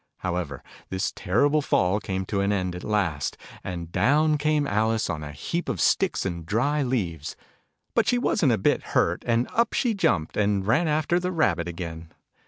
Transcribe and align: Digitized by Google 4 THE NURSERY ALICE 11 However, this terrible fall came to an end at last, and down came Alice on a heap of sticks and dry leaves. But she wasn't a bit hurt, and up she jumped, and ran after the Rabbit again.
Digitized 0.01 0.23
by 0.23 0.29
Google 0.29 0.31
4 0.31 0.39
THE 0.41 0.41
NURSERY 0.41 0.41
ALICE 0.41 0.73
11 0.73 0.87
However, 0.87 0.87
this 0.89 1.13
terrible 1.15 1.61
fall 1.93 1.99
came 1.99 2.25
to 2.25 2.41
an 2.41 2.51
end 2.51 2.75
at 2.75 2.83
last, 2.83 3.37
and 3.63 3.91
down 3.91 4.37
came 4.39 4.65
Alice 4.67 5.09
on 5.11 5.23
a 5.23 5.31
heap 5.31 5.69
of 5.69 5.79
sticks 5.79 6.25
and 6.25 6.43
dry 6.47 6.81
leaves. 6.81 7.35
But 7.93 8.07
she 8.07 8.17
wasn't 8.17 8.51
a 8.51 8.57
bit 8.57 8.81
hurt, 8.97 9.21
and 9.27 9.47
up 9.53 9.73
she 9.73 9.93
jumped, 9.93 10.35
and 10.37 10.65
ran 10.65 10.87
after 10.87 11.19
the 11.19 11.31
Rabbit 11.31 11.67
again. 11.67 12.11